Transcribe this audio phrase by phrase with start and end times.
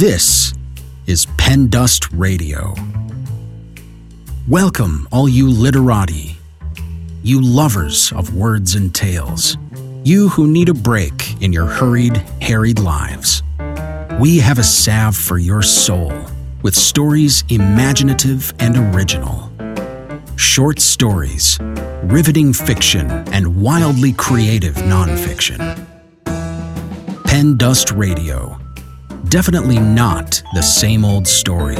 [0.00, 0.54] This
[1.06, 2.74] is Pen Dust Radio.
[4.48, 6.38] Welcome, all you literati,
[7.22, 9.58] you lovers of words and tales,
[10.02, 13.42] you who need a break in your hurried, harried lives.
[14.18, 16.14] We have a salve for your soul
[16.62, 19.52] with stories imaginative and original.
[20.36, 21.58] Short stories,
[22.04, 25.58] riveting fiction, and wildly creative nonfiction.
[27.26, 28.59] Pen Dust Radio.
[29.30, 31.76] Definitely not the same old story.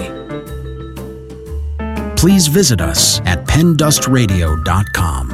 [2.17, 5.29] Please visit us at pendustradio.com.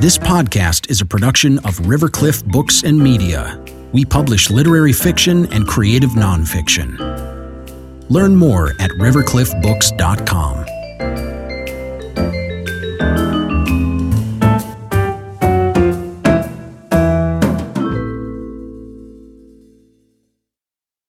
[0.00, 3.62] This podcast is a production of Rivercliff Books and Media.
[3.92, 6.98] We publish literary fiction and creative nonfiction.
[8.10, 10.61] Learn more at rivercliffbooks.com.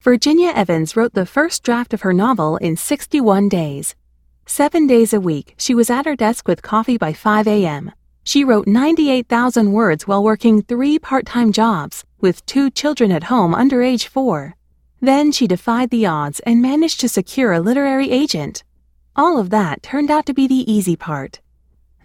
[0.03, 3.95] Virginia Evans wrote the first draft of her novel in 61 days.
[4.45, 7.89] Seven days a week, she was at her desk with coffee by 5 a.m.
[8.25, 13.55] She wrote 98,000 words while working three part time jobs, with two children at home
[13.55, 14.57] under age four.
[14.99, 18.65] Then she defied the odds and managed to secure a literary agent.
[19.15, 21.39] All of that turned out to be the easy part.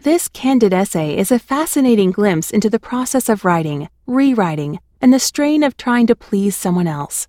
[0.02, 5.18] This candid essay is a fascinating glimpse into the process of writing, rewriting, and the
[5.18, 7.26] strain of trying to please someone else.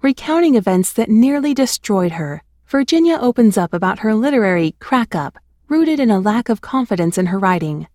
[0.00, 5.98] Recounting events that nearly destroyed her, Virginia opens up about her literary crack up, rooted
[5.98, 7.88] in a lack of confidence in her writing.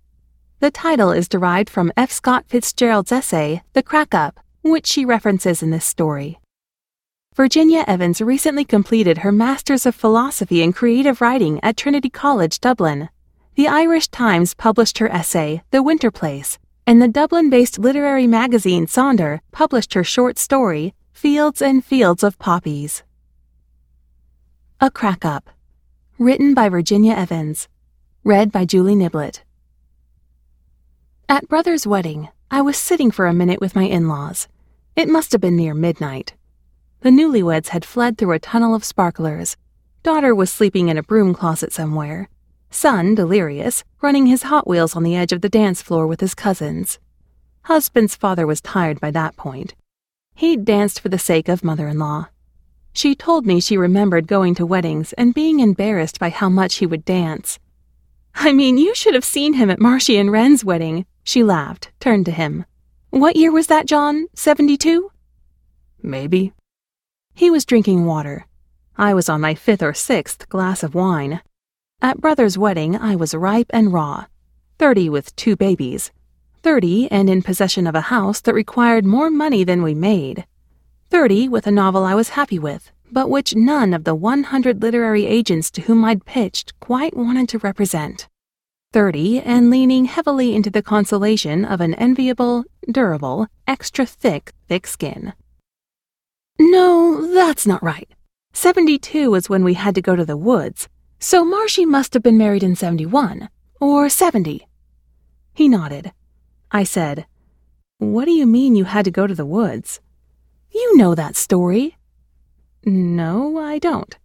[0.60, 2.12] The title is derived from F.
[2.12, 6.40] Scott Fitzgerald's essay, The Crack Up, which she references in this story.
[7.36, 13.08] Virginia Evans recently completed her Master's of Philosophy in Creative Writing at Trinity College, Dublin.
[13.56, 18.88] The Irish Times published her essay, The Winter Place, and the Dublin based literary magazine
[18.88, 20.94] Sonder published her short story,
[21.24, 23.02] Fields and Fields of Poppies.
[24.82, 25.50] A Crack Up.
[26.20, 27.70] Written by Virginia Evans.
[28.26, 29.40] Read by Julie Niblett.
[31.30, 34.50] At Brother's wedding, I was sitting for a minute with my in laws.
[34.98, 36.34] It must have been near midnight.
[37.00, 39.56] The newlyweds had fled through a tunnel of sparklers.
[40.04, 42.28] Daughter was sleeping in a broom closet somewhere.
[42.70, 46.36] Son, delirious, running his Hot Wheels on the edge of the dance floor with his
[46.36, 47.00] cousins.
[47.62, 49.74] Husband's father was tired by that point.
[50.36, 52.28] He'd danced for the sake of mother in law.
[52.94, 56.86] She told me she remembered going to weddings and being embarrassed by how much he
[56.86, 57.60] would dance.
[58.36, 61.06] I mean, you should have seen him at Marcy and Wren's wedding.
[61.24, 62.66] She laughed, turned to him.
[63.10, 64.28] What year was that, John?
[64.34, 65.12] 72?
[66.02, 66.54] Maybe.
[67.36, 68.48] He was drinking water.
[68.98, 71.42] I was on my fifth or sixth glass of wine.
[72.02, 74.26] At Brother's wedding, I was ripe and raw.
[74.78, 76.12] Thirty with two babies.
[76.64, 80.46] 30 and in possession of a house that required more money than we made.
[81.10, 85.26] 30 with a novel I was happy with, but which none of the 100 literary
[85.26, 88.30] agents to whom I'd pitched quite wanted to represent.
[88.94, 95.34] 30 and leaning heavily into the consolation of an enviable, durable, extra thick, thick skin.
[96.58, 98.08] No, that's not right.
[98.54, 100.88] 72 was when we had to go to the woods,
[101.20, 103.50] so Marcy must have been married in 71,
[103.82, 104.66] or 70.
[105.54, 106.14] He nodded.
[106.76, 107.28] I said,
[108.00, 110.00] What do you mean you had to go to the woods?
[110.72, 111.98] You know that story.
[112.84, 114.18] No, I don't.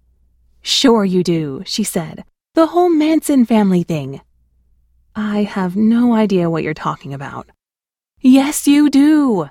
[0.63, 2.25] Sure you do, she said.
[2.55, 4.23] The whole Manson family thing.
[5.15, 7.51] I have no idea what you're talking about.
[8.21, 9.51] Yes, you do.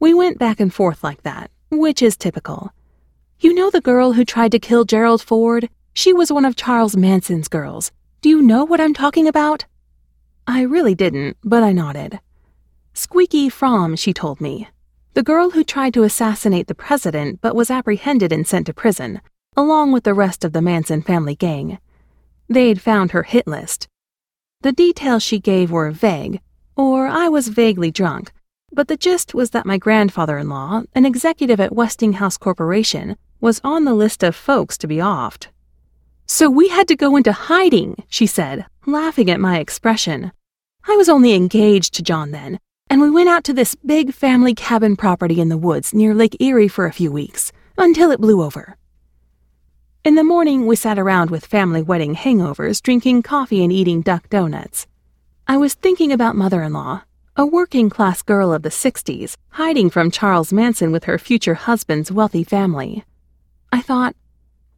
[0.00, 2.72] We went back and forth like that, which is typical.
[3.38, 5.68] You know the girl who tried to kill Gerald Ford?
[5.94, 7.92] She was one of Charles Manson's girls.
[8.20, 9.64] Do you know what I'm talking about?
[10.46, 12.20] I really didn't, but I nodded.
[12.94, 14.68] Squeaky Fromme, she told me.
[15.14, 19.20] The girl who tried to assassinate the president but was apprehended and sent to prison,
[19.56, 21.78] along with the rest of the Manson family gang.
[22.48, 23.88] They'd found her hit list.
[24.60, 26.40] The details she gave were vague,
[26.76, 28.32] or I was vaguely drunk,
[28.72, 33.60] but the gist was that my grandfather in law, an executive at Westinghouse Corporation, was
[33.64, 35.48] on the list of folks to be offed.
[36.26, 40.32] So we had to go into hiding, she said, laughing at my expression.
[40.88, 44.54] I was only engaged to John then, and we went out to this big family
[44.54, 48.40] cabin property in the woods near Lake Erie for a few weeks, until it blew
[48.40, 48.76] over.
[50.04, 54.28] In the morning, we sat around with family wedding hangovers, drinking coffee and eating duck
[54.28, 54.86] donuts.
[55.48, 57.02] I was thinking about mother in law,
[57.34, 62.12] a working class girl of the 60s, hiding from Charles Manson with her future husband's
[62.12, 63.04] wealthy family.
[63.72, 64.14] I thought,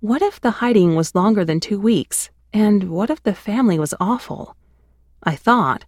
[0.01, 2.31] what if the hiding was longer than two weeks?
[2.55, 4.57] And what if the family was awful?
[5.23, 5.85] I thought,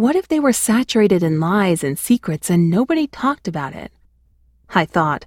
[0.00, 3.92] what if they were saturated in lies and secrets and nobody talked about it?
[4.70, 5.26] I thought,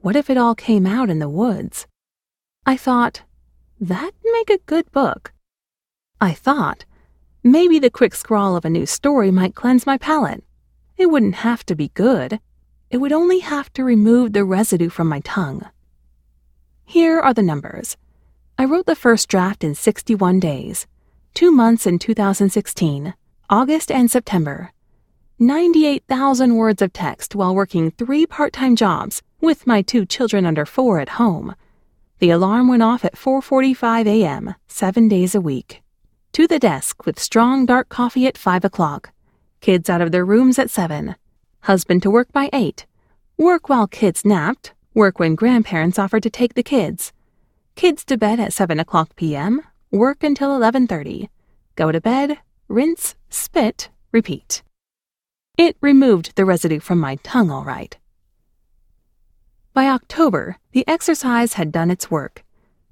[0.00, 1.86] What if it all came out in the woods?
[2.66, 3.22] I thought,
[3.80, 5.32] that'd make a good book.
[6.20, 6.84] I thought,
[7.44, 10.42] maybe the quick scrawl of a new story might cleanse my palate.
[10.96, 12.40] It wouldn't have to be good.
[12.90, 15.62] It would only have to remove the residue from my tongue.
[16.84, 17.96] Here are the numbers.
[18.58, 20.88] I wrote the first draft in 61 days,
[21.34, 23.14] two months in 2016,
[23.50, 24.72] August and September.
[25.38, 30.66] 98,000 words of text while working three part time jobs with my two children under
[30.66, 31.54] four at home.
[32.18, 34.54] The alarm went off at 4:45 a.m.
[34.66, 35.82] 7 days a week.
[36.32, 39.12] To the desk with strong dark coffee at 5 o'clock.
[39.62, 41.16] Kids out of their rooms at 7.
[41.60, 42.84] Husband to work by 8.
[43.38, 44.74] Work while kids napped.
[44.92, 47.14] Work when grandparents offered to take the kids.
[47.76, 49.62] Kids to bed at 7 o'clock p.m.
[49.90, 51.30] Work until 11:30.
[51.76, 54.62] Go to bed, rinse, spit, repeat.
[55.56, 57.96] It removed the residue from my tongue all right.
[59.74, 62.44] By October, the exercise had done its work.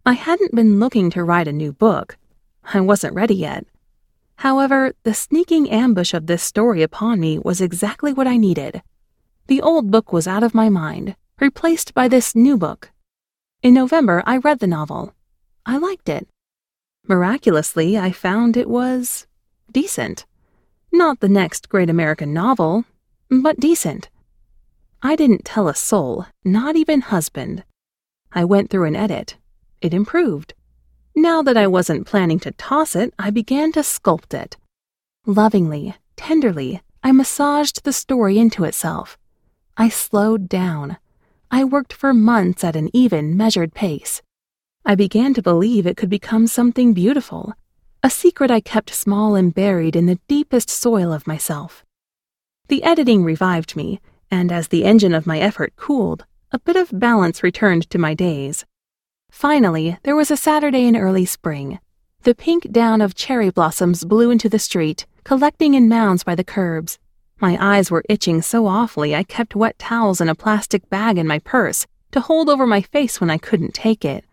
[0.05, 2.17] I hadn't been looking to write a new book.
[2.73, 3.67] I wasn't ready yet.
[4.37, 8.83] However, the sneaking ambush of this story upon me was exactly what I needed.
[9.47, 12.91] The old book was out of my mind, replaced by this new book.
[13.63, 15.15] In November, I read the novel.
[15.65, 16.29] I liked it.
[17.09, 19.27] Miraculously, I found it was
[19.73, 20.27] decent.
[20.93, 22.85] Not the next great American novel,
[23.29, 24.09] but decent.
[25.03, 27.65] I didn't tell a soul, not even husband.
[28.33, 29.37] I went through an edit.
[29.81, 30.55] It improved.
[31.15, 34.57] Now that I wasn't planning to toss it, I began to sculpt it.
[35.27, 39.19] Lovingly, tenderly, I massaged the story into itself.
[39.77, 40.97] I slowed down.
[41.51, 44.23] I worked for months at an even, measured pace.
[44.85, 47.55] I began to believe it could become something beautiful,
[48.07, 51.85] a secret I kept small and buried in the deepest soil of myself.
[52.69, 54.01] The editing revived me,
[54.31, 58.15] and as the engine of my effort cooled, a bit of balance returned to my
[58.15, 58.65] days.
[59.29, 61.81] Finally, there was a Saturday in early spring.
[62.23, 66.45] The pink down of cherry blossoms blew into the street, collecting in mounds by the
[66.45, 67.01] curbs.
[67.41, 71.27] My eyes were itching so awfully I kept wet towels in a plastic bag in
[71.27, 74.25] my purse to hold over my face when I couldn't take it.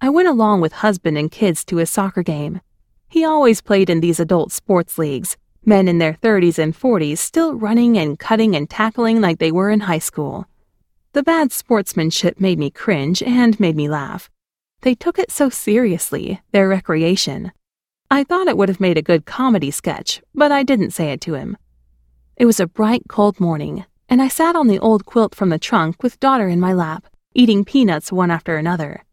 [0.00, 2.60] I went along with husband and kids to his soccer game.
[3.14, 7.54] He always played in these adult sports leagues, men in their 30s and 40s still
[7.54, 10.46] running and cutting and tackling like they were in high school.
[11.12, 14.30] The bad sportsmanship made me cringe and made me laugh.
[14.80, 17.52] They took it so seriously, their recreation.
[18.10, 21.20] I thought it would have made a good comedy sketch, but I didn't say it
[21.20, 21.56] to him.
[22.36, 25.58] It was a bright, cold morning, and I sat on the old quilt from the
[25.60, 29.04] trunk with daughter in my lap, eating peanuts one after another.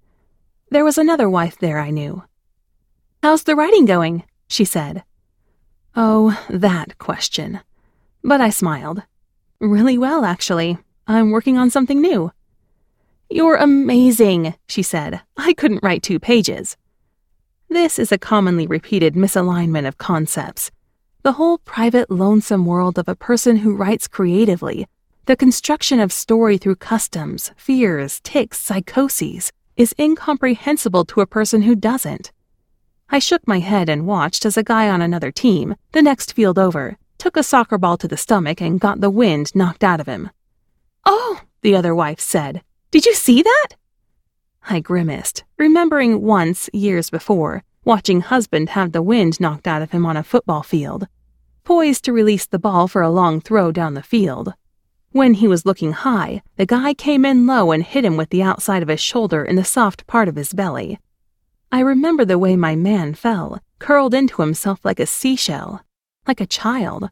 [0.71, 2.23] There was another wife there I knew.
[3.23, 4.23] How's the writing going?
[4.47, 5.03] she said.
[5.95, 7.59] Oh, that question.
[8.23, 9.03] But I smiled.
[9.59, 10.79] Really well, actually.
[11.07, 12.31] I'm working on something new.
[13.29, 15.21] You're amazing, she said.
[15.37, 16.77] I couldn't write two pages.
[17.69, 20.71] This is a commonly repeated misalignment of concepts.
[21.21, 24.87] The whole private, lonesome world of a person who writes creatively,
[25.27, 31.75] the construction of story through customs, fears, tics, psychoses, is incomprehensible to a person who
[31.75, 32.31] doesn't.
[33.13, 36.57] I shook my head and watched as a guy on another team, the next field
[36.57, 40.07] over, took a soccer ball to the stomach and got the wind knocked out of
[40.07, 40.29] him.
[41.05, 42.61] Oh, the other wife said.
[42.89, 43.67] Did you see that?
[44.69, 50.05] I grimaced, remembering once, years before, watching husband have the wind knocked out of him
[50.05, 51.07] on a football field,
[51.65, 54.53] poised to release the ball for a long throw down the field.
[55.11, 58.43] When he was looking high, the guy came in low and hit him with the
[58.43, 60.97] outside of his shoulder in the soft part of his belly.
[61.73, 65.81] I remember the way my man fell, curled into himself like a seashell,
[66.27, 67.09] like a child.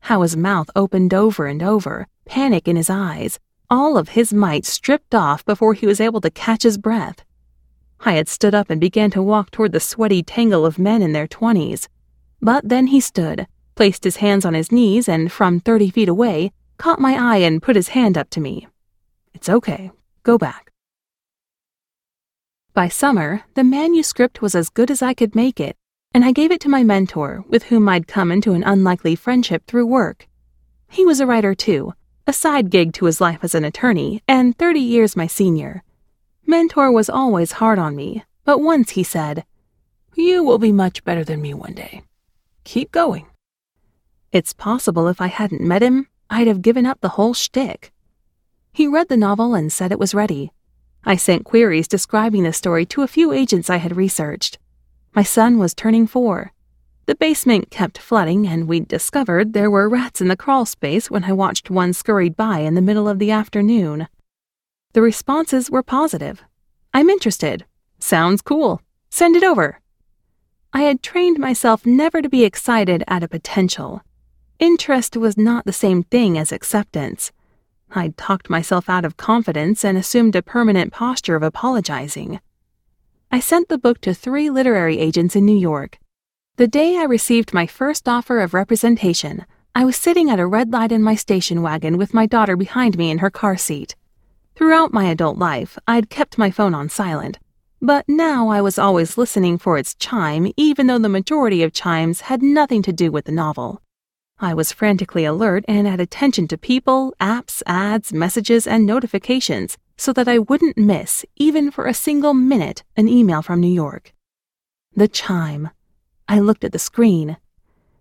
[0.00, 4.66] How his mouth opened over and over, panic in his eyes, all of his might
[4.66, 7.24] stripped off before he was able to catch his breath.
[8.00, 11.12] I had stood up and began to walk toward the sweaty tangle of men in
[11.12, 11.88] their twenties.
[12.42, 16.52] But then he stood, placed his hands on his knees, and from thirty feet away,
[16.76, 18.68] caught my eye and put his hand up to me.
[19.32, 19.90] It's okay.
[20.24, 20.63] Go back.
[22.74, 25.76] By summer, the manuscript was as good as I could make it,
[26.12, 29.64] and I gave it to my mentor, with whom I'd come into an unlikely friendship
[29.68, 30.26] through work.
[30.90, 31.94] He was a writer too,
[32.26, 35.84] a side gig to his life as an attorney, and 30 years my senior.
[36.48, 39.44] Mentor was always hard on me, but once he said,
[40.16, 42.02] You will be much better than me one day.
[42.64, 43.26] Keep going.
[44.32, 47.92] It's possible if I hadn't met him, I'd have given up the whole shtick.
[48.72, 50.50] He read the novel and said it was ready,
[51.06, 54.58] I sent queries describing the story to a few agents I had researched.
[55.14, 56.52] My son was turning four.
[57.06, 61.24] The basement kept flooding, and we'd discovered there were rats in the crawl space when
[61.24, 64.08] I watched one scurried by in the middle of the afternoon.
[64.94, 66.42] The responses were positive.
[66.94, 67.66] I'm interested.
[67.98, 68.80] Sounds cool.
[69.10, 69.80] Send it over.
[70.72, 74.02] I had trained myself never to be excited at a potential.
[74.58, 77.30] Interest was not the same thing as acceptance.
[77.96, 82.40] I'd talked myself out of confidence and assumed a permanent posture of apologizing.
[83.30, 85.98] I sent the book to three literary agents in New York.
[86.56, 90.72] The day I received my first offer of representation, I was sitting at a red
[90.72, 93.96] light in my station wagon with my daughter behind me in her car seat.
[94.54, 97.38] Throughout my adult life, I'd kept my phone on silent,
[97.82, 102.22] but now I was always listening for its chime, even though the majority of chimes
[102.22, 103.82] had nothing to do with the novel.
[104.44, 110.12] I was frantically alert and at attention to people, apps, ads, messages, and notifications so
[110.12, 114.12] that I wouldn't miss, even for a single minute, an email from New York.
[114.94, 115.70] The chime.
[116.28, 117.38] I looked at the screen.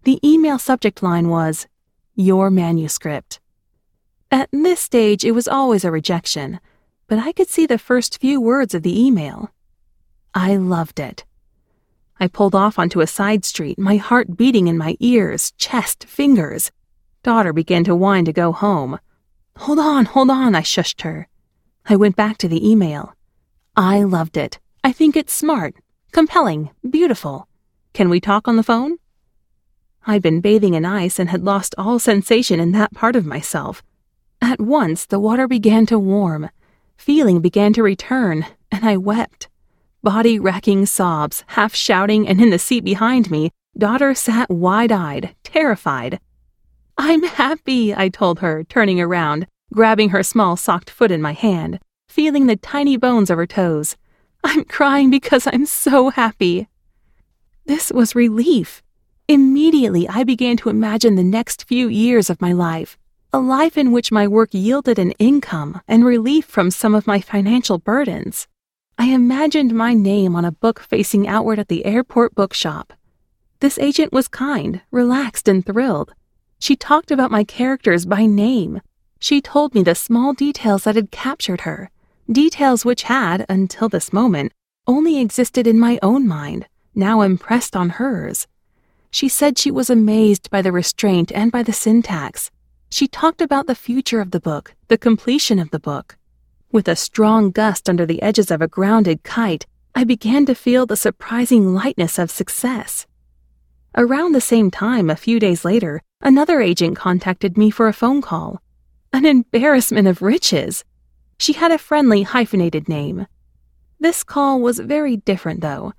[0.03, 1.65] The email subject line was,
[2.13, 3.39] Your manuscript.
[4.29, 6.59] At this stage, it was always a rejection,
[7.07, 9.53] but I could see the first few words of the email.
[10.33, 11.23] I loved it.
[12.19, 16.71] I pulled off onto a side street, my heart beating in my ears, chest, fingers.
[17.23, 18.99] Daughter began to whine to go home.
[19.57, 21.27] Hold on, hold on, I shushed her.
[21.85, 23.15] I went back to the email.
[23.75, 24.59] I loved it.
[24.83, 25.75] I think it's smart,
[26.11, 27.47] compelling, beautiful.
[27.93, 28.97] Can we talk on the phone?
[30.05, 33.81] I'd been bathing in ice and had lost all sensation in that part of myself.
[34.41, 36.49] At once, the water began to warm.
[36.97, 39.47] Feeling began to return, and I wept
[40.03, 45.33] body racking sobs, half shouting, and in the seat behind me, daughter sat wide eyed,
[45.43, 46.19] terrified.
[46.97, 51.79] I'm happy, I told her, turning around, grabbing her small socked foot in my hand,
[52.07, 53.95] feeling the tiny bones of her toes.
[54.43, 56.67] I'm crying because I'm so happy.
[57.65, 58.83] This was relief.
[59.29, 62.97] Immediately, I began to imagine the next few years of my life,
[63.31, 67.21] a life in which my work yielded an income and relief from some of my
[67.21, 68.47] financial burdens.
[68.97, 72.93] I imagined my name on a book facing outward at the airport bookshop.
[73.59, 76.13] This agent was kind, relaxed, and thrilled.
[76.59, 78.81] She talked about my characters by name.
[79.19, 81.89] She told me the small details that had captured her,
[82.31, 84.53] details which had, until this moment,
[84.85, 88.47] only existed in my own mind, now impressed on hers.
[89.09, 92.51] She said she was amazed by the restraint and by the syntax.
[92.89, 96.17] She talked about the future of the book, the completion of the book.
[96.73, 100.87] With a strong gust under the edges of a grounded kite, I began to feel
[100.87, 103.05] the surprising lightness of success.
[103.95, 108.23] Around the same time, a few days later, another agent contacted me for a phone
[108.23, 108.59] call.
[109.13, 110.83] An embarrassment of riches.
[111.37, 113.27] She had a friendly hyphenated name.
[113.99, 115.93] This call was very different, though.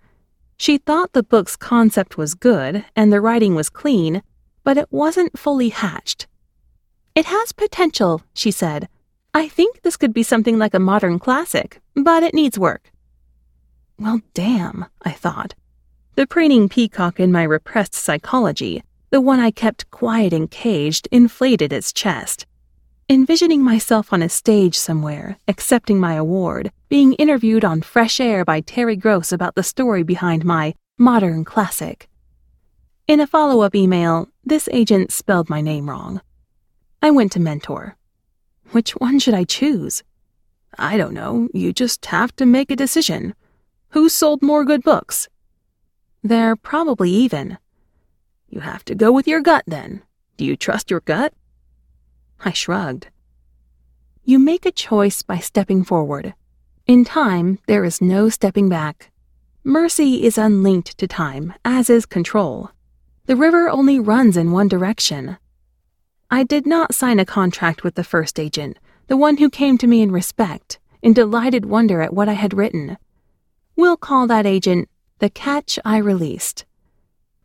[0.57, 4.25] She thought the book's concept was good and the writing was clean,
[4.65, 6.27] but it wasn't fully hatched.
[7.15, 8.89] It has potential, she said,
[9.37, 12.93] I think this could be something like a modern classic, but it needs work.
[13.99, 15.55] Well, damn, I thought.
[16.15, 21.73] The preening peacock in my repressed psychology, the one I kept quiet and caged, inflated
[21.73, 22.47] its chest.
[23.09, 28.61] Envisioning myself on a stage somewhere, accepting my award, being interviewed on Fresh Air by
[28.61, 32.09] Terry Gross about the story behind my modern classic.
[33.09, 36.21] In a follow up email, this agent spelled my name wrong.
[37.03, 37.97] I went to Mentor.
[38.73, 40.03] Which one should I choose?
[40.79, 41.49] I don't know.
[41.55, 43.35] You just have to make a decision.
[43.91, 45.29] Who sold more good books?
[46.23, 47.59] They're probably even.
[48.49, 50.03] You have to go with your gut then.
[50.37, 51.33] Do you trust your gut?
[52.45, 53.09] I shrugged.
[54.25, 56.35] You make a choice by stepping forward.
[56.87, 59.11] In time, there is no stepping back.
[59.63, 62.71] Mercy is unlinked to time, as is control.
[63.27, 65.39] The river only runs in one direction.
[66.35, 69.87] I did not sign a contract with the first agent, the one who came to
[69.87, 72.99] me in respect, in delighted wonder at what I had written.
[73.77, 74.89] We'll call that agent
[75.21, 76.65] the catch I released.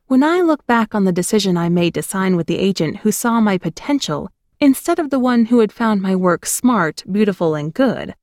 [0.07, 3.11] When I look back on the decision I made to sign with the agent who
[3.11, 7.71] saw my potential instead of the one who had found my work smart, beautiful, and
[7.71, 8.15] good,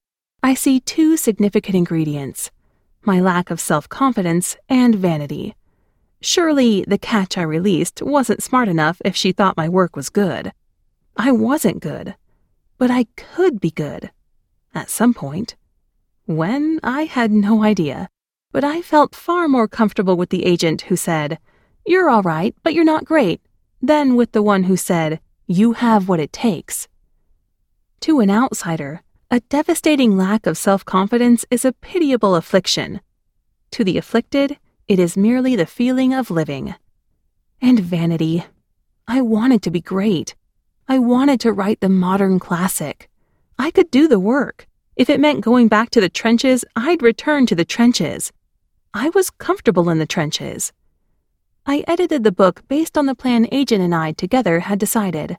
[0.42, 2.50] I see two significant ingredients
[3.04, 5.54] my lack of self confidence and vanity.
[6.26, 10.52] Surely the catch I released wasn't smart enough if she thought my work was good.
[11.16, 12.16] I wasn't good,
[12.78, 14.10] but I could be good.
[14.74, 15.54] At some point.
[16.24, 18.08] When, I had no idea,
[18.50, 21.38] but I felt far more comfortable with the agent who said,
[21.86, 23.40] You're all right, but you're not great,
[23.80, 26.88] than with the one who said, You have what it takes.
[28.00, 33.00] To an outsider, a devastating lack of self confidence is a pitiable affliction.
[33.70, 36.74] To the afflicted, it is merely the feeling of living.
[37.60, 38.44] And vanity.
[39.08, 40.36] I wanted to be great.
[40.88, 43.10] I wanted to write the modern classic.
[43.58, 44.68] I could do the work.
[44.94, 48.32] If it meant going back to the trenches, I'd return to the trenches.
[48.94, 50.72] I was comfortable in the trenches.
[51.66, 55.36] I edited the book based on the plan Agent and I together had decided.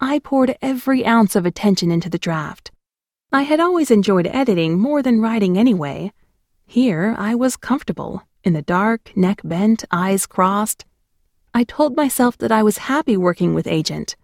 [0.00, 2.70] I poured every ounce of attention into the draft.
[3.32, 6.12] I had always enjoyed editing more than writing anyway.
[6.66, 10.84] Here I was comfortable, in the dark, neck bent, eyes crossed.
[11.52, 14.14] I told myself that I was happy working with Agent.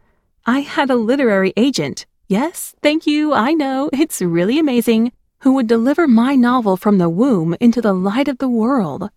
[0.46, 2.06] I had a literary agent.
[2.28, 5.12] Yes, thank you, I know, it's really amazing.
[5.40, 9.10] Who would deliver my novel from the womb into the light of the world.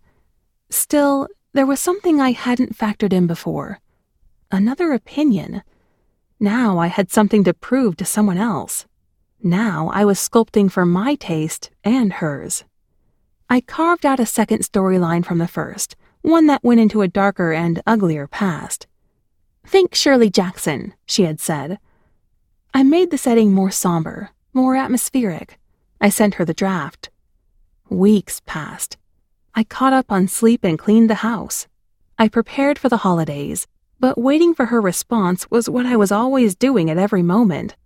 [0.70, 3.80] Still, there was something I hadn't factored in before
[4.50, 5.62] another opinion.
[6.40, 8.86] Now I had something to prove to someone else.
[9.42, 12.64] Now I was sculpting for my taste and hers.
[13.48, 17.52] I carved out a second storyline from the first, one that went into a darker
[17.52, 18.88] and uglier past.
[19.64, 21.78] Think Shirley Jackson, she had said.
[22.74, 25.58] I made the setting more somber, more atmospheric.
[26.00, 27.10] I sent her the draft.
[27.88, 28.96] Weeks passed.
[29.54, 31.68] I caught up on sleep and cleaned the house.
[32.18, 33.68] I prepared for the holidays,
[34.00, 37.76] but waiting for her response was what I was always doing at every moment.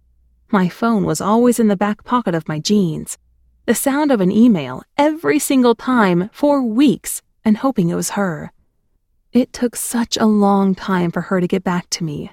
[0.50, 3.18] My phone was always in the back pocket of my jeans.
[3.66, 8.52] The sound of an email every single time for weeks and hoping it was her.
[9.32, 12.32] It took such a long time for her to get back to me.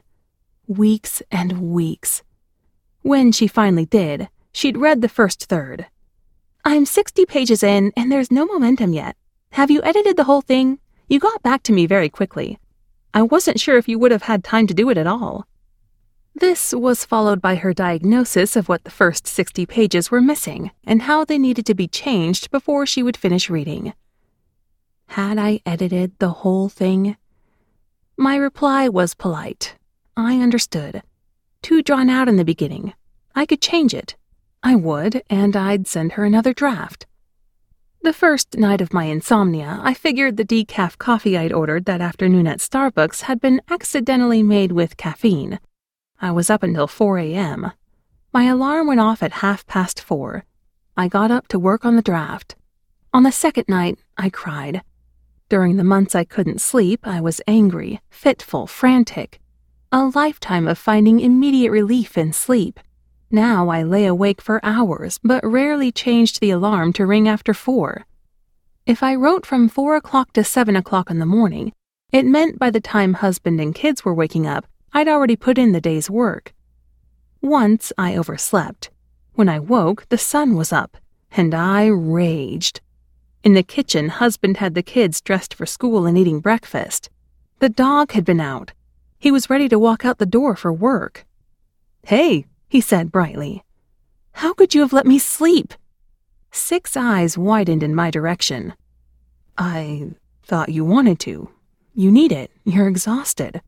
[0.67, 2.23] Weeks and weeks.
[3.01, 5.85] When she finally did, she'd read the first third.
[6.65, 9.15] I'm 60 pages in and there's no momentum yet.
[9.51, 10.79] Have you edited the whole thing?
[11.07, 12.57] You got back to me very quickly.
[13.13, 15.45] I wasn't sure if you would have had time to do it at all.
[16.39, 21.01] This was followed by her diagnosis of what the first 60 pages were missing and
[21.01, 23.95] how they needed to be changed before she would finish reading.
[25.07, 27.17] Had I edited the whole thing?
[28.17, 29.77] My reply was polite.
[30.15, 31.01] I understood.
[31.63, 32.93] Too drawn out in the beginning.
[33.33, 34.15] I could change it.
[34.61, 37.07] I would, and I'd send her another draft.
[38.03, 42.45] The first night of my insomnia, I figured the decaf coffee I'd ordered that afternoon
[42.45, 45.59] at Starbucks had been accidentally made with caffeine.
[46.19, 47.71] I was up until 4 a.m.
[48.33, 50.45] My alarm went off at half past four.
[50.95, 52.55] I got up to work on the draft.
[53.13, 54.81] On the second night, I cried.
[55.47, 59.39] During the months I couldn't sleep, I was angry, fitful, frantic.
[59.91, 62.79] A lifetime of finding immediate relief in sleep.
[63.29, 68.05] Now I lay awake for hours, but rarely changed the alarm to ring after four.
[68.85, 71.73] If I wrote from four o'clock to seven o'clock in the morning,
[72.11, 75.71] it meant by the time husband and kids were waking up, I'd already put in
[75.71, 76.53] the day's work.
[77.41, 78.89] Once I overslept.
[79.33, 80.97] When I woke, the sun was up,
[81.31, 82.81] and I raged.
[83.43, 87.09] In the kitchen, husband had the kids dressed for school and eating breakfast.
[87.59, 88.73] The dog had been out.
[89.19, 91.25] He was ready to walk out the door for work.
[92.03, 93.63] Hey, he said brightly.
[94.33, 95.73] How could you have let me sleep?
[96.51, 98.73] Six eyes widened in my direction.
[99.57, 100.11] I
[100.43, 101.49] thought you wanted to.
[101.93, 102.51] You need it.
[102.63, 103.61] You're exhausted.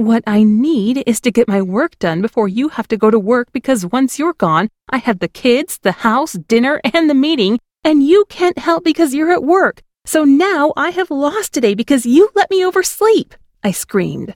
[0.00, 3.18] What I need is to get my work done before you have to go to
[3.18, 7.58] work because once you're gone, I have the kids, the house, dinner, and the meeting,
[7.84, 9.82] and you can't help because you're at work.
[10.06, 14.34] So now I have lost today because you let me oversleep, I screamed.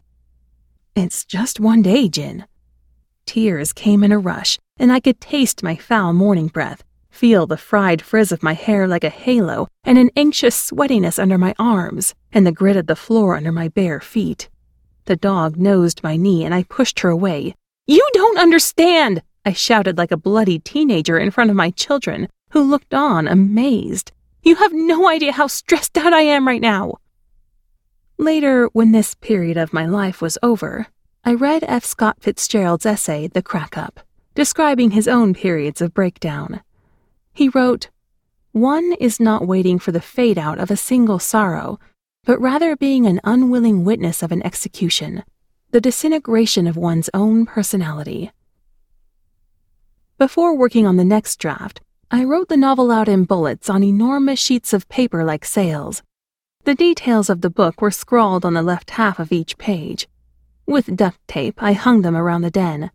[0.95, 2.45] It's just one day, Jin.
[3.25, 7.57] Tears came in a rush, and I could taste my foul morning breath, feel the
[7.57, 12.15] fried frizz of my hair like a halo, and an anxious sweatiness under my arms,
[12.33, 14.51] and the grit of the floor under my bare feet.
[15.07, 17.55] The dog nosed my knee, and I pushed her away.
[17.87, 19.23] You don't understand!
[19.45, 24.13] I shouted like a bloody teenager in front of my children, who looked on amazed.
[24.43, 26.95] You have no idea how stressed out I am right now.
[28.17, 30.87] Later, when this period of my life was over,
[31.25, 31.85] I read F.
[31.85, 34.01] Scott Fitzgerald's essay, The Crack Up,
[34.35, 36.61] describing his own periods of breakdown.
[37.33, 37.91] He wrote,
[38.53, 41.79] One is not waiting for the fade out of a single sorrow,
[42.25, 45.25] but rather being an unwilling witness of an execution,
[45.71, 48.31] the disintegration of one's own personality.
[50.19, 54.39] Before working on the next draft, I wrote the novel out in bullets on enormous
[54.39, 56.03] sheets of paper like sails.
[56.65, 60.09] The details of the book were scrawled on the left half of each page,
[60.67, 62.91] with duct tape, I hung them around the den.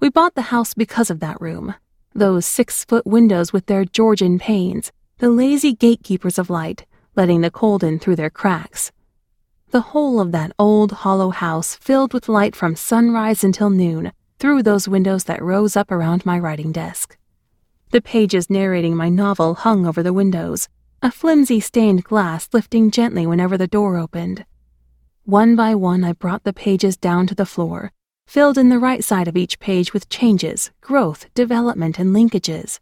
[0.00, 1.74] We bought the house because of that room.
[2.14, 7.50] Those six foot windows with their Georgian panes, the lazy gatekeepers of light, letting the
[7.50, 8.92] cold in through their cracks.
[9.70, 14.62] The whole of that old hollow house filled with light from sunrise until noon through
[14.62, 17.16] those windows that rose up around my writing desk.
[17.90, 20.68] The pages narrating my novel hung over the windows,
[21.02, 24.44] a flimsy stained glass lifting gently whenever the door opened.
[25.24, 27.92] One by one, I brought the pages down to the floor,
[28.26, 32.80] filled in the right side of each page with changes, growth, development, and linkages.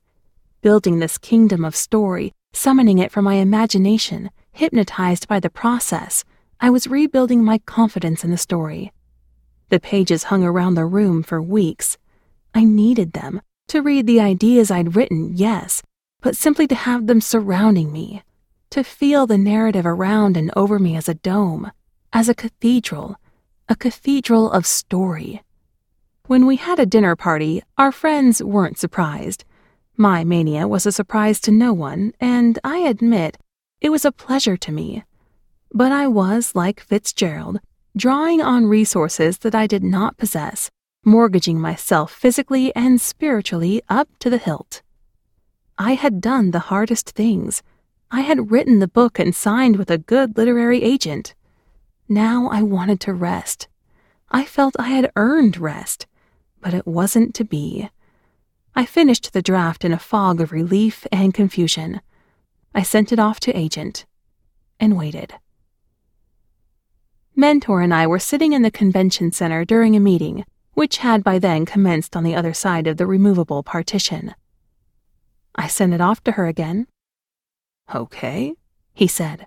[0.63, 6.25] building this kingdom of story, summoning it from my imagination, hypnotized by the process.
[6.61, 8.93] I was rebuilding my confidence in the story.
[9.69, 11.97] The pages hung around the room for weeks.
[12.55, 15.83] I needed them to read the ideas I'd written, yes,
[16.21, 18.23] but simply to have them surrounding me,
[18.71, 21.71] to feel the narrative around and over me as a dome,
[22.13, 23.17] as a cathedral,
[23.69, 25.43] a cathedral of story.
[26.27, 29.45] When we had a dinner party, our friends weren't surprised.
[30.01, 33.37] My mania was a surprise to no one, and I admit
[33.83, 35.05] it was a pleasure to me.
[35.75, 37.61] But I was, like Fitzgerald,
[37.95, 40.71] drawing on resources that I did not possess,
[41.05, 44.81] mortgaging myself physically and spiritually up to the hilt.
[45.77, 47.63] I had done the hardest things.
[48.11, 51.35] I had written the book and signed with a good literary agent.
[52.09, 53.69] Now I wanted to rest.
[54.31, 56.07] I felt I had earned rest,
[56.63, 57.91] but it wasn't to be.
[58.75, 62.01] I finished the draft in a fog of relief and confusion.
[62.75, 64.07] I sent it off to agent
[64.79, 65.35] and waited.
[67.35, 71.39] Mentor and I were sitting in the convention center during a meeting, which had by
[71.39, 74.35] then commenced on the other side of the removable partition.
[75.55, 76.87] I sent it off to her again.
[77.95, 78.55] Okay,
[78.95, 79.47] he said.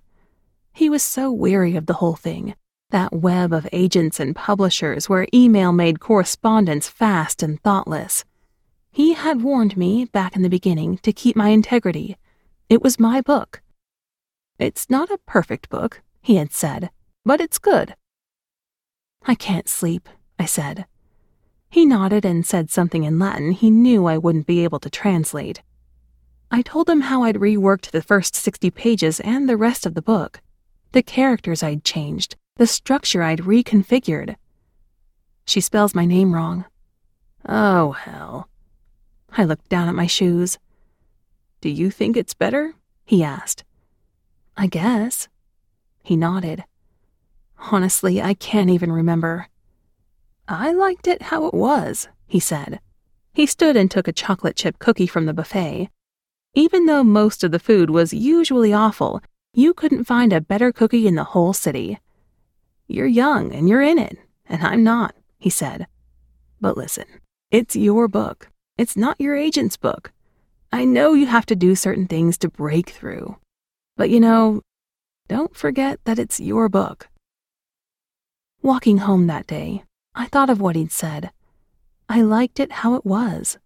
[0.73, 2.55] He was so weary of the whole thing,
[2.89, 8.25] that web of agents and publishers where email made correspondence fast and thoughtless.
[8.93, 12.15] He had warned me, back in the beginning, to keep my integrity.
[12.69, 13.63] It was my book.
[14.59, 16.91] It's not a perfect book, he had said,
[17.25, 17.95] but it's good.
[19.25, 20.85] I can't sleep, I said.
[21.71, 25.63] He nodded and said something in Latin he knew I wouldn't be able to translate.
[26.51, 30.03] I told him how I'd reworked the first 60 pages and the rest of the
[30.03, 30.39] book,
[30.91, 34.35] the characters I'd changed, the structure I'd reconfigured.
[35.47, 36.65] She spells my name wrong.
[37.49, 38.49] Oh, hell.
[39.35, 40.59] I looked down at my shoes.
[41.61, 42.75] Do you think it's better?
[43.05, 43.63] he asked.
[44.55, 45.27] I guess.
[46.03, 46.63] He nodded.
[47.71, 49.47] Honestly, I can't even remember.
[50.47, 52.79] I liked it how it was, he said.
[53.33, 55.89] He stood and took a chocolate chip cookie from the buffet.
[56.53, 59.21] Even though most of the food was usually awful,
[59.53, 61.99] you couldn't find a better cookie in the whole city.
[62.87, 65.87] You're young and you're in it, and I'm not, he said.
[66.61, 67.05] But listen,
[67.49, 68.49] it's your book.
[68.75, 70.11] It's not your agent's book.
[70.71, 73.37] I know you have to do certain things to break through.
[73.95, 74.63] But you know,
[75.27, 77.07] don't forget that it's your book.
[78.63, 79.83] Walking home that day,
[80.15, 81.29] I thought of what he'd said.
[82.09, 83.59] I liked it how it was.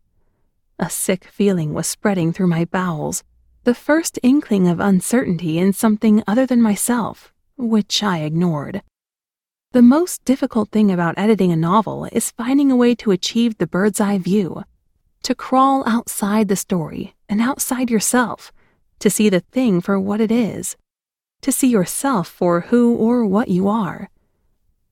[0.77, 3.23] A sick feeling was spreading through my bowels,
[3.63, 8.81] the first inkling of uncertainty in something other than myself, which I ignored.
[9.71, 13.67] The most difficult thing about editing a novel is finding a way to achieve the
[13.67, 14.63] bird's eye view,
[15.23, 18.51] to crawl outside the story and outside yourself,
[18.99, 20.75] to see the thing for what it is,
[21.41, 24.09] to see yourself for who or what you are.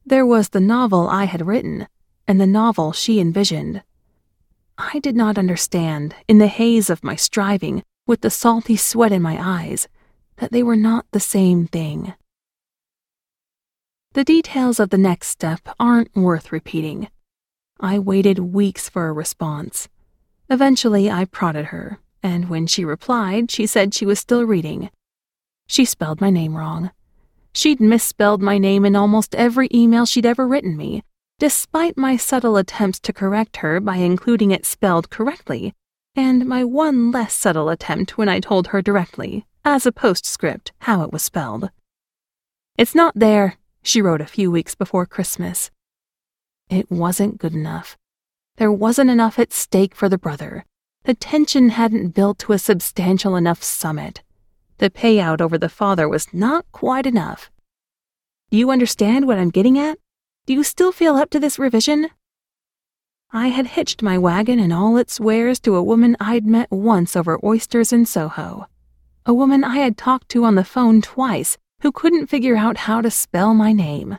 [0.05, 1.87] There was the novel I had written,
[2.27, 3.81] and the novel she envisioned.
[4.77, 9.21] I did not understand, in the haze of my striving, with the salty sweat in
[9.21, 9.87] my eyes,
[10.37, 12.13] that they were not the same thing.
[14.13, 17.09] The details of the next step aren't worth repeating.
[17.79, 19.89] I waited weeks for a response.
[20.49, 24.89] Eventually, I prodded her, and when she replied, she said she was still reading.
[25.67, 26.91] She spelled my name wrong.
[27.53, 31.03] She'd misspelled my name in almost every email she'd ever written me,
[31.39, 35.73] despite my subtle attempts to correct her by including it spelled correctly,
[36.15, 41.01] and my one less subtle attempt when I told her directly, as a postscript, how
[41.01, 41.71] it was spelled.
[42.77, 45.71] It's not there, she wrote a few weeks before Christmas.
[46.69, 47.97] It wasn't good enough.
[48.57, 50.65] There wasn't enough at stake for the brother.
[51.03, 54.23] The tension hadn't built to a substantial enough summit.
[54.77, 57.51] The payout over the father was not quite enough.
[58.51, 59.97] Do you understand what I'm getting at?
[60.45, 62.09] Do you still feel up to this revision?
[63.31, 67.17] I had hitched my wagon and all its wares to a woman I'd met once
[67.17, 68.67] over oysters in Soho.
[69.25, 73.01] A woman I had talked to on the phone twice who couldn't figure out how
[73.01, 74.17] to spell my name.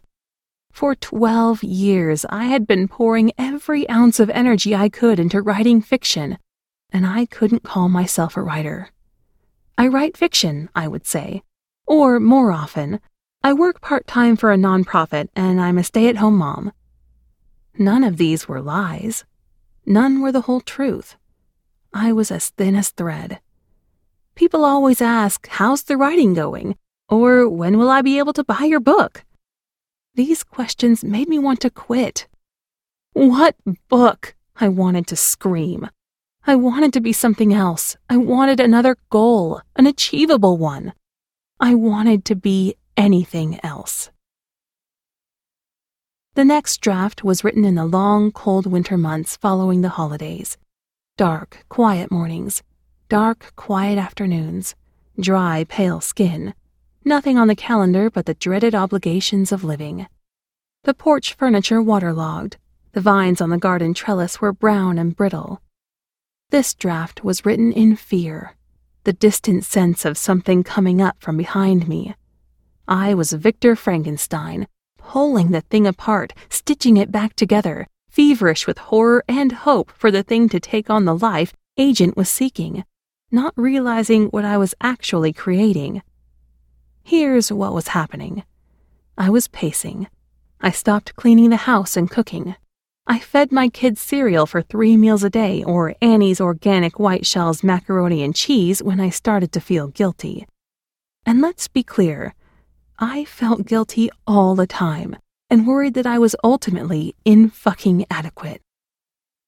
[0.76, 5.80] For 12 years, I had been pouring every ounce of energy I could into writing
[5.80, 6.36] fiction,
[6.90, 8.90] and I couldn't call myself a writer.
[9.78, 11.42] I write fiction, I would say.
[11.86, 13.00] Or, more often,
[13.42, 16.72] I work part time for a nonprofit and I'm a stay at home mom.
[17.78, 19.24] None of these were lies.
[19.86, 21.16] None were the whole truth.
[21.94, 23.40] I was as thin as thread.
[24.34, 26.76] People always ask, How's the writing going?
[27.08, 29.24] Or when will I be able to buy your book?
[30.16, 32.26] These questions made me want to quit.
[33.12, 33.54] What
[33.88, 34.34] book?
[34.58, 35.90] I wanted to scream.
[36.46, 37.98] I wanted to be something else.
[38.08, 40.94] I wanted another goal, an achievable one.
[41.60, 44.10] I wanted to be anything else.
[46.32, 50.56] The next draft was written in the long, cold winter months following the holidays.
[51.18, 52.62] Dark, quiet mornings,
[53.10, 54.74] dark, quiet afternoons,
[55.20, 56.54] dry, pale skin,
[57.06, 60.08] nothing on the calendar but the dreaded obligations of living.
[60.82, 62.56] The porch furniture waterlogged,
[62.92, 65.62] the vines on the garden trellis were brown and brittle.
[66.50, 68.56] This draft was written in fear,
[69.04, 72.16] the distant sense of something coming up from behind me.
[72.88, 74.66] I was Victor Frankenstein,
[74.98, 80.24] pulling the thing apart, stitching it back together, feverish with horror and hope for the
[80.24, 82.84] thing to take on the life Agent was seeking,
[83.30, 86.02] not realizing what I was actually creating.
[87.08, 88.42] Here's what was happening
[89.16, 90.08] I was pacing.
[90.60, 92.56] I stopped cleaning the house and cooking.
[93.06, 97.62] I fed my kids cereal for three meals a day or Annie's organic white shells
[97.62, 100.48] macaroni and cheese when I started to feel guilty.
[101.24, 102.34] And let's be clear,
[102.98, 105.14] I felt guilty all the time
[105.48, 108.62] and worried that I was ultimately in fucking adequate.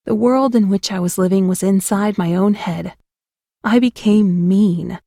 [0.04, 2.94] The world in which I was living was inside my own head.
[3.64, 5.00] I became mean.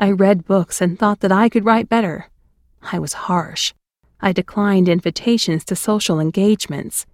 [0.00, 2.28] I read books and thought that I could write better.
[2.82, 3.74] I was harsh.
[4.20, 7.04] I declined invitations to social engagements.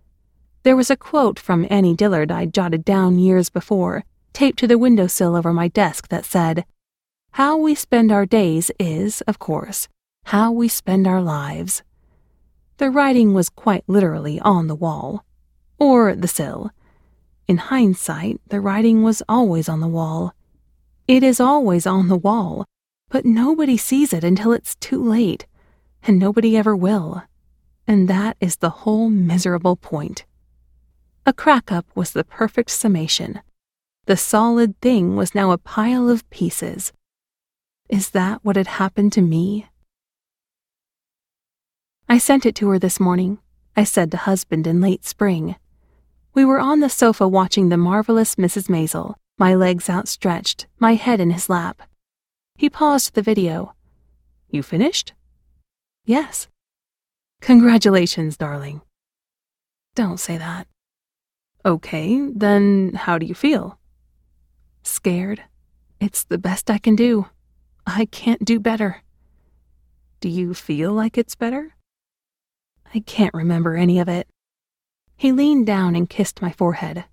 [0.64, 4.77] There was a quote from Annie Dillard I'd jotted down years before, taped to the
[4.77, 6.66] windowsill over my desk that said,
[7.33, 9.88] How we spend our days is, of course,
[10.25, 11.83] how we spend our lives.
[12.77, 15.25] The writing was quite literally on the wall,
[15.79, 16.70] or the sill.
[17.49, 20.35] In hindsight, the writing was always on the wall.
[21.09, 22.66] It is always on the wall,
[23.14, 25.46] but nobody sees it until it's too late,
[26.03, 27.22] and nobody ever will.
[27.87, 30.24] And that is the whole miserable point.
[31.24, 33.40] A crack up was the perfect summation.
[34.07, 36.92] The solid thing was now a pile of pieces.
[37.88, 39.68] Is that what had happened to me?
[42.09, 43.38] I sent it to her this morning,
[43.77, 45.55] I said to husband in late spring.
[46.35, 48.68] We were on the sofa watching the marvelous Mrs.
[48.68, 51.81] Maisel, my legs outstretched, my head in his lap.
[52.57, 53.75] He paused the video.
[54.49, 55.12] You finished?
[56.05, 56.49] Yes.
[57.40, 58.81] Congratulations, darling.
[59.95, 60.67] Don't say that.
[61.67, 63.79] Okay, then how do you feel?
[64.83, 65.43] Scared.
[66.01, 67.27] It's the best I can do.
[67.87, 69.03] I can't do better.
[70.21, 71.75] Do you feel like it's better?
[72.95, 74.29] I can't remember any of it.
[75.17, 77.05] He leaned down and kissed my forehead.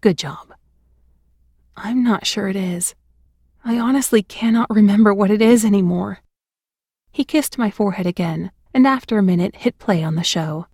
[0.00, 0.54] Good job.
[1.76, 2.94] I'm not sure it is.
[3.68, 6.20] I honestly cannot remember what it is anymore.
[7.10, 10.66] He kissed my forehead again, and after a minute hit play on the show.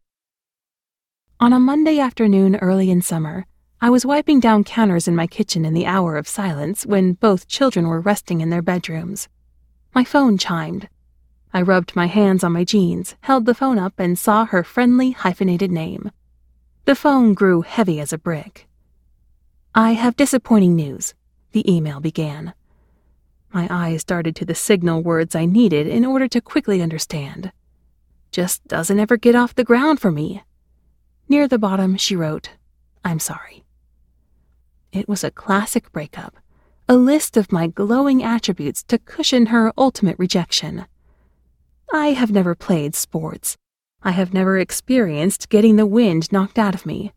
[1.41, 3.47] On a Monday afternoon early in summer,
[3.81, 7.49] I was wiping down counters in my kitchen in the hour of silence when both
[7.49, 9.27] children were resting in their bedrooms.
[9.95, 10.91] My phone chimed.
[11.55, 15.13] I rubbed my hands on my jeans, held the phone up, and saw her friendly
[15.13, 16.11] hyphenated name.
[16.85, 18.69] The phone grew heavy as a brick.
[19.75, 21.15] I have disappointing news,
[21.53, 22.53] the email began.
[23.53, 27.53] My eyes darted to the signal words I needed in order to quickly understand.
[28.31, 30.43] Just doesn't ever get off the ground for me,
[31.33, 32.51] Near the bottom, she wrote,
[33.05, 33.65] I'm sorry.
[34.93, 36.37] It was a classic breakup,
[36.89, 40.85] a list of my glowing attributes to cushion her ultimate rejection.
[41.91, 43.57] I have never played sports.
[44.03, 47.13] I have never experienced getting the wind knocked out of me.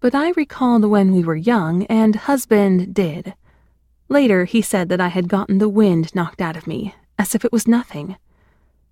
[0.00, 3.34] But I recalled when we were young and husband did.
[4.08, 7.44] Later, he said that I had gotten the wind knocked out of me, as if
[7.44, 8.16] it was nothing.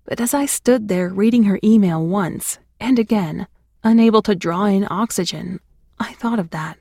[0.05, 3.47] But as I stood there reading her email once and again,
[3.83, 5.59] unable to draw in oxygen,
[5.99, 6.77] I thought of that.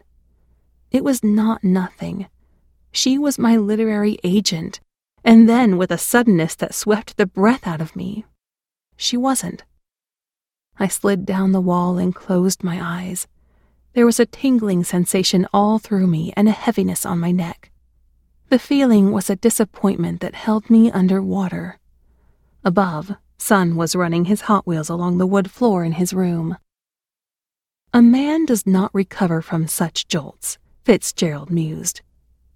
[0.90, 2.26] It was not nothing.
[2.90, 4.80] She was my literary agent,
[5.24, 8.24] and then with a suddenness that swept the breath out of me,
[8.96, 9.64] she wasn't.
[10.78, 13.26] I slid down the wall and closed my eyes.
[13.94, 17.71] There was a tingling sensation all through me and a heaviness on my neck.
[18.52, 21.78] The feeling was a disappointment that held me under water.
[22.62, 26.58] Above, Son was running his Hot Wheels along the wood floor in his room.
[27.94, 32.02] A man does not recover from such jolts, Fitzgerald mused.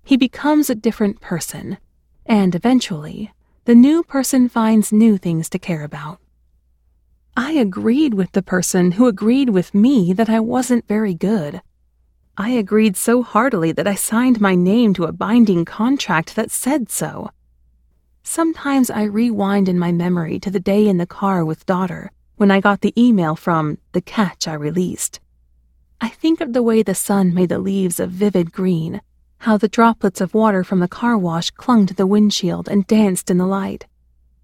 [0.05, 1.79] He becomes a different person,
[2.27, 3.33] and eventually,
[3.65, 6.21] the new person finds new things to care about.
[7.39, 11.63] I agreed with the person who agreed with me that I wasn't very good.
[12.39, 16.91] I agreed so heartily that I signed my name to a binding contract that said
[16.91, 17.31] so.
[18.23, 22.51] Sometimes I rewind in my memory to the day in the car with daughter when
[22.51, 25.19] I got the email from the catch I released.
[25.99, 29.01] I think of the way the sun made the leaves a vivid green,
[29.39, 33.31] how the droplets of water from the car wash clung to the windshield and danced
[33.31, 33.87] in the light,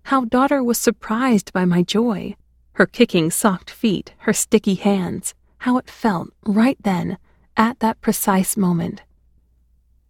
[0.04, 2.34] how daughter was surprised by my joy,
[2.74, 7.18] her kicking socked feet, her sticky hands, how it felt right then,
[7.56, 9.02] at that precise moment.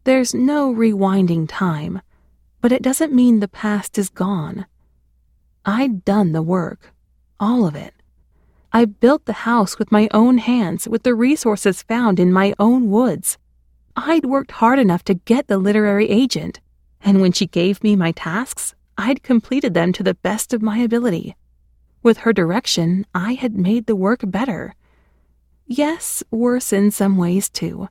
[0.05, 2.03] There's no rewinding time,
[2.61, 4.67] but it doesn't mean the past is gone.
[5.65, 6.93] I'd done the work,
[7.39, 7.95] all of it.
[8.73, 12.91] I built the house with my own hands with the resources found in my own
[12.91, 13.39] woods.
[13.95, 16.61] I'd worked hard enough to get the literary agent,
[17.03, 20.79] and when she gave me my tasks, I'd completed them to the best of my
[20.79, 21.37] ability.
[22.03, 24.75] With her direction, I had made the work better.
[25.67, 27.89] Yes, worse in some ways too,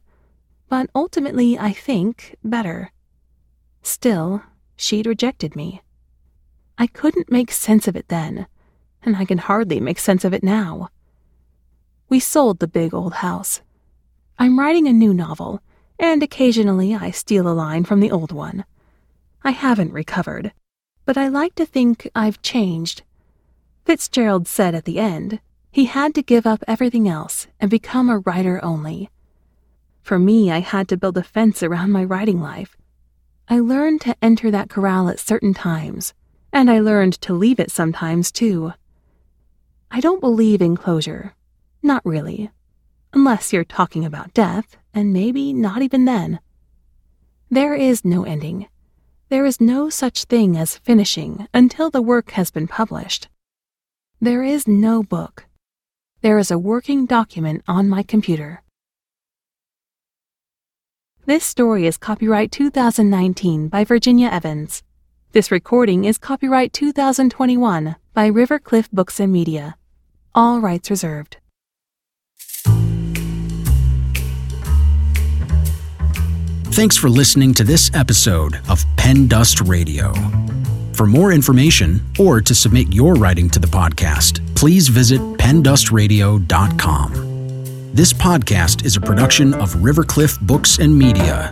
[0.69, 2.91] but ultimately, I think, better.
[3.81, 4.43] Still,
[4.75, 5.81] she'd rejected me.
[6.77, 8.47] I couldn't make sense of it then,
[9.03, 10.89] and I can hardly make sense of it now.
[12.09, 13.61] We sold the big old house.
[14.37, 15.61] I'm writing a new novel,
[15.99, 18.65] and occasionally I steal a line from the old one.
[19.43, 20.53] I haven't recovered,
[21.05, 23.03] but I like to think I've changed.
[23.85, 25.39] Fitzgerald said at the end
[25.71, 29.09] he had to give up everything else and become a writer only.
[30.01, 32.75] For me, I had to build a fence around my writing life.
[33.47, 36.13] I learned to enter that corral at certain times,
[36.51, 38.73] and I learned to leave it sometimes too.
[39.89, 41.35] I don't believe in closure.
[41.81, 42.51] Not really.
[43.13, 46.39] Unless you're talking about death, and maybe not even then.
[47.49, 48.67] There is no ending.
[49.29, 53.29] There is no such thing as finishing until the work has been published.
[54.19, 55.45] There is no book.
[56.21, 58.61] There is a working document on my computer.
[61.25, 64.83] This story is copyright 2019 by Virginia Evans.
[65.31, 69.77] This recording is copyright 2021 by Rivercliff Books and Media.
[70.35, 71.37] All rights reserved.
[76.71, 80.13] Thanks for listening to this episode of Pen Dust Radio.
[81.01, 87.13] For more information or to submit your writing to the podcast, please visit pendustradio.com.
[87.91, 91.49] This podcast is a production of Rivercliff Books and Media.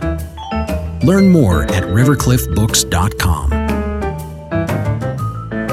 [1.02, 3.50] Learn more at rivercliffbooks.com.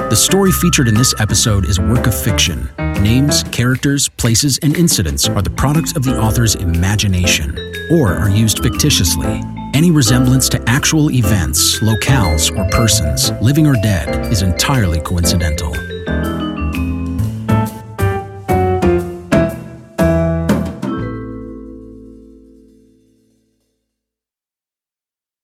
[0.10, 4.76] The story featured in this episode is a work of fiction Names, characters, places, and
[4.76, 7.56] incidents are the product of the author's imagination
[7.92, 9.57] or are used fictitiously.
[9.78, 15.72] Any resemblance to actual events, locales, or persons, living or dead, is entirely coincidental.